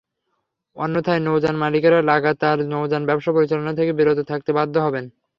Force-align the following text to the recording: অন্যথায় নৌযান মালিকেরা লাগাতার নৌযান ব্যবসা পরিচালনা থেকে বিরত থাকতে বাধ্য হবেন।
অন্যথায় 0.77 1.21
নৌযান 1.21 1.55
মালিকেরা 1.55 1.99
লাগাতার 2.03 2.57
নৌযান 2.67 3.03
ব্যবসা 3.05 3.31
পরিচালনা 3.33 3.71
থেকে 3.75 3.91
বিরত 3.93 4.19
থাকতে 4.27 4.51
বাধ্য 4.57 4.75
হবেন। 4.79 5.05